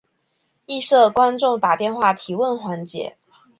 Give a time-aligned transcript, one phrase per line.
[0.65, 3.15] 亦设观众打电话提问环节。